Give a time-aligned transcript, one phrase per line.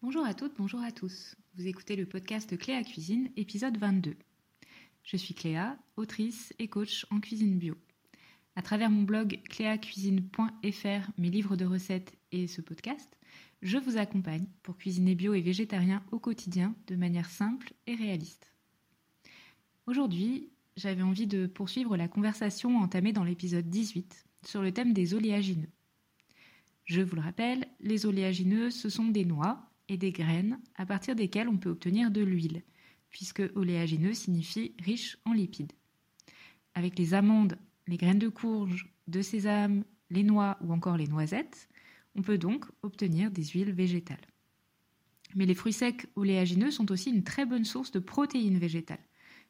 [0.00, 1.34] Bonjour à toutes, bonjour à tous.
[1.56, 4.14] Vous écoutez le podcast Cléa Cuisine, épisode 22.
[5.02, 7.74] Je suis Cléa, autrice et coach en cuisine bio.
[8.54, 13.18] À travers mon blog cléacuisine.fr, mes livres de recettes et ce podcast,
[13.60, 18.52] je vous accompagne pour cuisiner bio et végétarien au quotidien de manière simple et réaliste.
[19.86, 25.14] Aujourd'hui, j'avais envie de poursuivre la conversation entamée dans l'épisode 18 sur le thème des
[25.14, 25.72] oléagineux.
[26.84, 31.14] Je vous le rappelle, les oléagineux, ce sont des noix et des graines à partir
[31.14, 32.62] desquelles on peut obtenir de l'huile,
[33.10, 35.72] puisque oléagineux signifie riche en lipides.
[36.74, 41.68] Avec les amandes, les graines de courge, de sésame, les noix ou encore les noisettes,
[42.14, 44.26] on peut donc obtenir des huiles végétales.
[45.34, 49.04] Mais les fruits secs oléagineux sont aussi une très bonne source de protéines végétales,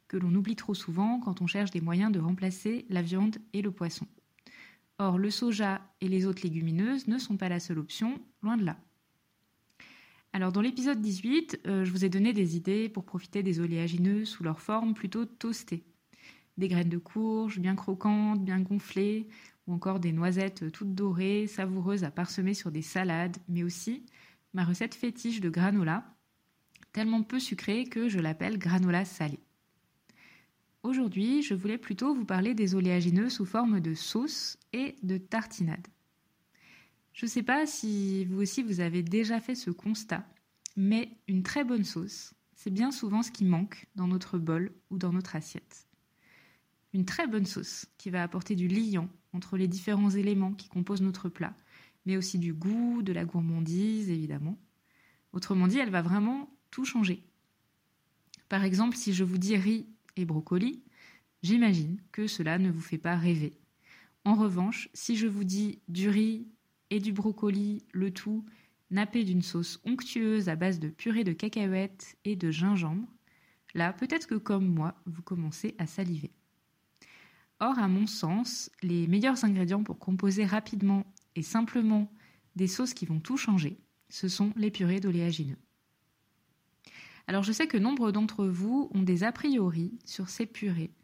[0.09, 3.63] que l'on oublie trop souvent quand on cherche des moyens de remplacer la viande et
[3.63, 4.07] le poisson.
[4.99, 8.65] Or, le soja et les autres légumineuses ne sont pas la seule option, loin de
[8.65, 8.77] là.
[10.33, 14.25] Alors dans l'épisode 18, euh, je vous ai donné des idées pour profiter des oléagineux
[14.25, 15.85] sous leur forme plutôt toastée.
[16.59, 19.29] Des graines de courge bien croquantes, bien gonflées,
[19.67, 24.05] ou encore des noisettes toutes dorées, savoureuses à parsemer sur des salades, mais aussi
[24.55, 26.05] ma recette fétiche de granola,
[26.93, 29.39] tellement peu sucrée que je l'appelle granola salé.
[30.83, 35.87] Aujourd'hui, je voulais plutôt vous parler des oléagineux sous forme de sauce et de tartinade.
[37.19, 40.25] Je ne sais pas si vous aussi vous avez déjà fait ce constat,
[40.77, 44.99] mais une très bonne sauce, c'est bien souvent ce qui manque dans notre bol ou
[44.99, 45.89] dans notre assiette.
[46.95, 51.03] Une très bonne sauce qui va apporter du liant entre les différents éléments qui composent
[51.03, 51.57] notre plat,
[52.07, 54.57] mais aussi du goût, de la gourmandise évidemment.
[55.33, 57.25] Autrement dit, elle va vraiment tout changer.
[58.49, 60.85] Par exemple, si je vous dis riz et brocoli,
[61.43, 63.59] j'imagine que cela ne vous fait pas rêver.
[64.25, 66.47] En revanche, si je vous dis du riz
[66.91, 68.45] et du brocoli, le tout
[68.91, 73.07] nappé d'une sauce onctueuse à base de purée de cacahuètes et de gingembre,
[73.75, 76.33] là peut-être que comme moi, vous commencez à saliver.
[77.61, 81.05] Or, à mon sens, les meilleurs ingrédients pour composer rapidement
[81.35, 82.11] et simplement
[82.57, 85.59] des sauces qui vont tout changer, ce sont les purées d'oléagineux.
[87.27, 90.95] Alors je sais que nombre d'entre vous ont des a priori sur ces purées,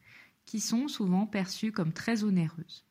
[0.46, 2.86] qui sont souvent perçues comme très onéreuses.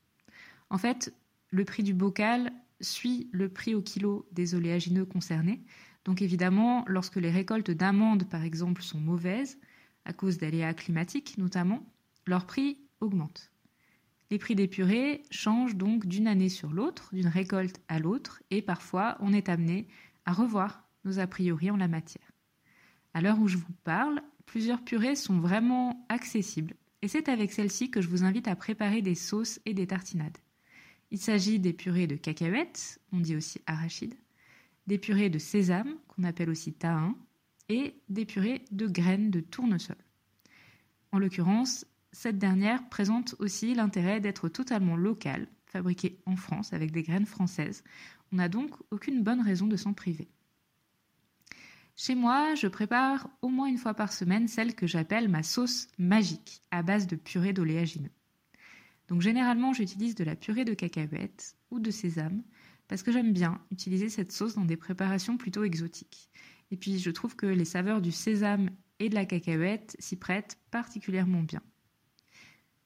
[0.69, 1.13] En fait,
[1.49, 2.51] le prix du bocal
[2.83, 5.63] suit le prix au kilo des oléagineux concernés.
[6.05, 9.57] Donc évidemment, lorsque les récoltes d'amandes, par exemple, sont mauvaises,
[10.05, 11.85] à cause d'aléas climatiques notamment,
[12.25, 13.51] leur prix augmente.
[14.31, 18.61] Les prix des purées changent donc d'une année sur l'autre, d'une récolte à l'autre, et
[18.61, 19.87] parfois on est amené
[20.25, 22.31] à revoir nos a priori en la matière.
[23.13, 27.91] À l'heure où je vous parle, plusieurs purées sont vraiment accessibles, et c'est avec celles-ci
[27.91, 30.37] que je vous invite à préparer des sauces et des tartinades.
[31.13, 34.15] Il s'agit des purées de cacahuètes, on dit aussi arachide,
[34.87, 37.15] des purées de sésame, qu'on appelle aussi tahin,
[37.69, 39.95] et des purées de graines de tournesol.
[41.11, 47.03] En l'occurrence, cette dernière présente aussi l'intérêt d'être totalement locale, fabriquée en France avec des
[47.03, 47.83] graines françaises.
[48.31, 50.29] On n'a donc aucune bonne raison de s'en priver.
[51.95, 55.89] Chez moi, je prépare au moins une fois par semaine celle que j'appelle ma sauce
[55.99, 58.09] magique, à base de purée d'oléagineux.
[59.07, 62.43] Donc généralement, j'utilise de la purée de cacahuètes ou de sésame
[62.87, 66.29] parce que j'aime bien utiliser cette sauce dans des préparations plutôt exotiques.
[66.71, 68.69] Et puis je trouve que les saveurs du sésame
[68.99, 71.61] et de la cacahuète s'y prêtent particulièrement bien.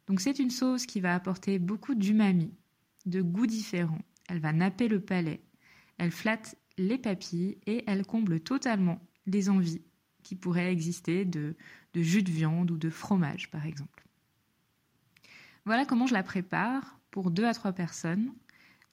[0.07, 2.53] Donc c'est une sauce qui va apporter beaucoup d'umami,
[3.06, 4.01] de goûts différents.
[4.29, 5.41] Elle va napper le palais,
[5.97, 9.81] elle flatte les papilles et elle comble totalement les envies
[10.23, 11.56] qui pourraient exister de,
[11.94, 14.06] de jus de viande ou de fromage par exemple.
[15.67, 18.31] Voilà comment je la prépare pour 2 à 3 personnes.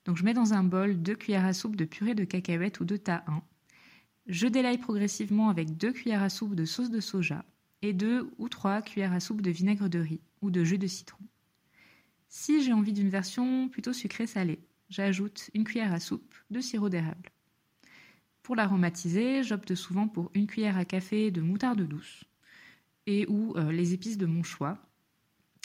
[0.06, 2.84] Donc je mets dans un bol 2 cuillères à soupe de purée de cacahuètes ou
[2.84, 3.44] de tahin.
[4.26, 7.44] Je délaye progressivement avec 2 cuillères à soupe de sauce de soja
[7.82, 10.88] et 2 ou 3 cuillères à soupe de vinaigre de riz ou de jus de
[10.88, 11.24] citron.
[12.28, 14.58] Si j'ai envie d'une version plutôt sucrée-salée,
[14.88, 17.30] j'ajoute une cuillère à soupe de sirop d'érable.
[18.42, 22.24] Pour l'aromatiser, j'opte souvent pour une cuillère à café de moutarde douce
[23.06, 24.76] et ou euh, les épices de mon choix,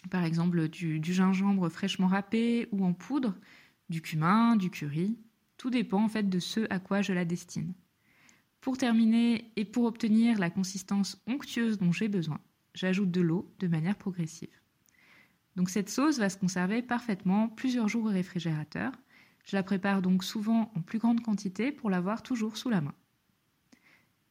[0.09, 3.35] par exemple du, gingembre fraîchement râpé ou en poudre,
[3.89, 5.17] du cumin, du curry.
[5.57, 7.73] Tout dépend en fait de ce à quoi je la destine.
[8.61, 12.39] Pour terminer et pour obtenir la consistance onctueuse dont j'ai besoin,
[12.73, 14.49] j'ajoute de l'eau de manière progressive.
[15.55, 18.93] Donc cette sauce va se conserver parfaitement plusieurs jours au réfrigérateur.
[19.45, 22.93] Je la prépare donc souvent en plus grande quantité pour l'avoir toujours sous la main.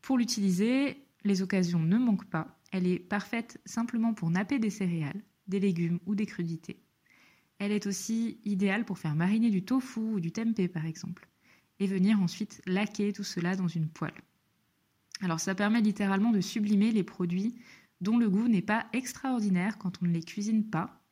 [0.01, 2.59] Pour l'utiliser, les occasions ne manquent pas.
[2.73, 6.81] Elle est parfaite simplement pour napper des céréales, des légumes ou des crudités.
[7.59, 11.29] Elle est aussi idéale pour faire mariner du tofu ou du tempeh par exemple,
[11.81, 14.23] et venir ensuite laquer tout cela dans une poêle.
[15.21, 17.57] Alors ça permet littéralement de sublimer les produits
[18.01, 21.03] dont le goût n'est pas extraordinaire quand on ne les cuisine pas.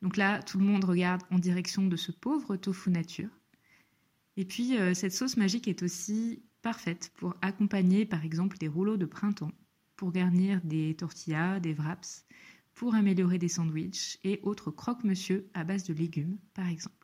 [0.00, 3.30] Donc là, tout le monde regarde en direction de ce pauvre tofu nature.
[4.36, 8.96] Et puis, euh, cette sauce magique est aussi parfaite pour accompagner par exemple des rouleaux
[8.96, 9.52] de printemps,
[9.96, 12.26] pour garnir des tortillas, des wraps,
[12.74, 16.94] pour améliorer des sandwichs et autres croque-monsieur à base de légumes par exemple.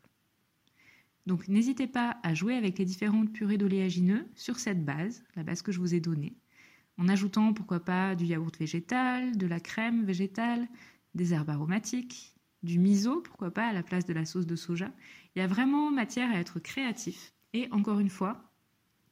[1.25, 5.61] Donc n'hésitez pas à jouer avec les différentes purées d'oléagineux sur cette base, la base
[5.61, 6.35] que je vous ai donnée,
[6.97, 10.67] en ajoutant pourquoi pas du yaourt végétal, de la crème végétale,
[11.15, 14.91] des herbes aromatiques, du miso, pourquoi pas à la place de la sauce de soja.
[15.35, 17.33] Il y a vraiment matière à être créatif.
[17.53, 18.51] Et encore une fois,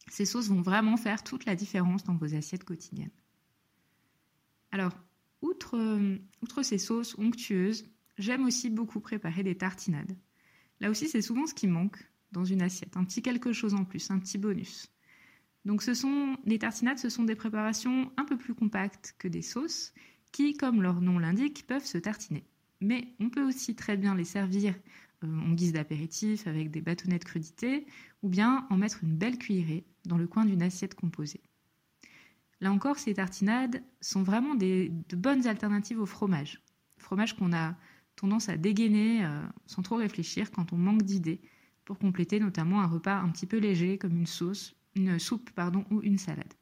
[0.10, 3.12] ces sauces vont vraiment faire toute la différence dans vos assiettes quotidiennes.
[4.72, 4.94] Alors,
[5.42, 7.86] outre, euh, outre ces sauces onctueuses,
[8.18, 10.16] j'aime aussi beaucoup préparer des tartinades.
[10.80, 11.98] Là aussi, c'est souvent ce qui manque
[12.32, 14.92] dans une assiette, un petit quelque chose en plus, un petit bonus.
[15.66, 19.42] Donc ce sont les tartinades, ce sont des préparations un peu plus compactes que des
[19.42, 19.94] sauces
[20.32, 22.46] qui, comme leur nom l'indique, peuvent se tartiner.
[22.80, 24.76] Mais on peut aussi très bien les servir
[25.24, 27.86] euh, en guise d'apéritif avec des bâtonnets de crudité
[28.22, 31.42] ou bien en mettre une belle cuillerée dans le coin d'une assiette composée.
[32.60, 36.62] Là encore, ces tartinades sont vraiment de bonnes alternatives au fromage.
[36.98, 37.76] Fromage qu'on a
[38.16, 41.40] tendance à dégainer euh, sans trop réfléchir quand on manque d'idées
[41.86, 45.86] pour compléter notamment un repas un petit peu léger comme une sauce, une soupe pardon,
[45.92, 46.54] ou une salade.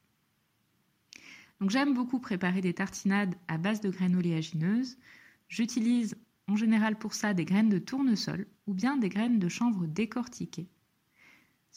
[1.61, 4.97] Donc j'aime beaucoup préparer des tartinades à base de graines oléagineuses.
[5.47, 9.87] J'utilise en général pour ça des graines de tournesol ou bien des graines de chanvre
[9.87, 10.67] décortiquées.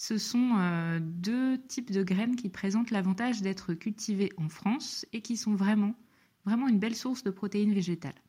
[0.01, 5.23] Ce sont euh, deux types de graines qui présentent l'avantage d'être cultivées en France et
[5.23, 5.97] qui sont vraiment,
[6.47, 8.23] une belle source de protéines végétales.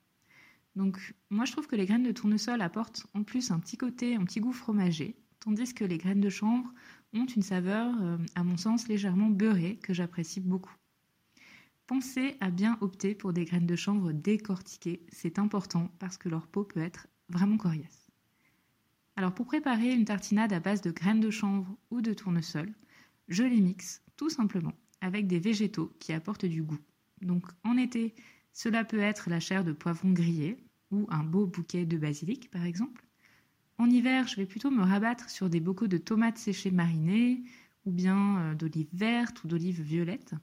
[0.75, 4.16] Donc moi je trouve que les graines de tournesol apportent en plus un petit côté,
[4.16, 6.74] un petit goût fromager, tandis que les graines de chanvre
[7.13, 10.74] ont une saveur, euh, à mon sens, légèrement beurrée que j'apprécie beaucoup.
[11.86, 16.48] Pensez à bien opter pour des graines de chanvre décortiquées, c'est important parce que leur
[16.48, 18.09] peau peut être vraiment coriace.
[19.36, 22.74] Pour préparer une tartinade à base de graines de chanvre ou de tournesol,
[23.27, 26.80] je les mixe tout simplement avec des végétaux qui apportent du goût.
[27.21, 28.16] Donc en été,
[28.54, 30.57] cela peut être la chair de poivron grillé
[30.92, 33.06] ou un beau bouquet de basilic par exemple.
[33.77, 37.44] En hiver, je vais plutôt me rabattre sur des bocaux de tomates séchées marinées
[37.86, 40.33] ou bien euh, d'olives vertes ou d'olives violettes.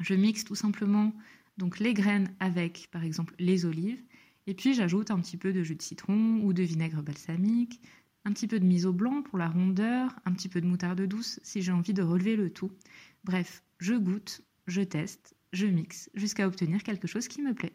[0.00, 1.14] Je mixe tout simplement
[1.56, 4.02] donc les graines avec par exemple les olives
[4.46, 7.80] et puis j'ajoute un petit peu de jus de citron ou de vinaigre balsamique,
[8.24, 11.40] un petit peu de miso blanc pour la rondeur, un petit peu de moutarde douce
[11.42, 12.70] si j'ai envie de relever le tout.
[13.24, 17.72] Bref, je goûte, je teste je mixe jusqu'à obtenir quelque chose qui me plaît.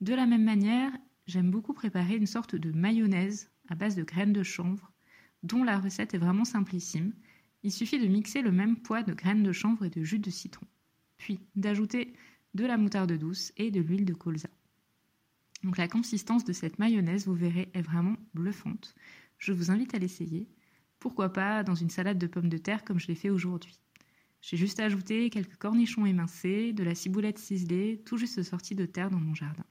[0.00, 0.90] De la même manière,
[1.26, 4.92] j'aime beaucoup préparer une sorte de mayonnaise à base de graines de chanvre,
[5.42, 7.12] dont la recette est vraiment simplissime.
[7.62, 10.30] Il suffit de mixer le même poids de graines de chanvre et de jus de
[10.30, 10.66] citron,
[11.16, 12.14] puis d'ajouter
[12.54, 14.48] de la moutarde douce et de l'huile de colza.
[15.62, 18.94] Donc la consistance de cette mayonnaise, vous verrez, est vraiment bluffante.
[19.38, 20.48] Je vous invite à l'essayer.
[20.98, 23.78] Pourquoi pas dans une salade de pommes de terre comme je l'ai fait aujourd'hui.
[24.40, 29.10] J'ai juste ajouté quelques cornichons émincés, de la ciboulette ciselée, tout juste sortie de terre
[29.10, 29.64] dans mon jardin.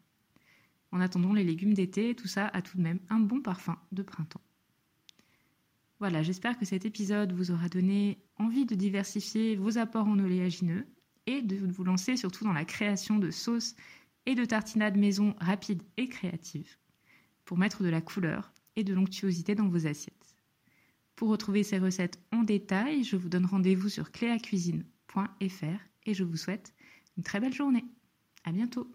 [0.92, 4.02] En attendant les légumes d'été, tout ça a tout de même un bon parfum de
[4.02, 4.42] printemps.
[6.00, 10.88] Voilà, j'espère que cet épisode vous aura donné envie de diversifier vos apports en oléagineux
[11.28, 13.76] et de vous lancer surtout dans la création de sauces
[14.26, 16.78] et de tartinades maison rapides et créatives
[17.46, 20.36] pour mettre de la couleur et de l'onctuosité dans vos assiettes.
[21.16, 26.38] Pour retrouver ces recettes en détail, je vous donne rendez-vous sur cléacuisine.fr et je vous
[26.38, 26.74] souhaite
[27.18, 27.86] une très belle journée.
[28.44, 28.92] À bientôt!